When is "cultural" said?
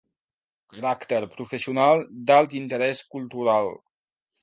3.15-3.75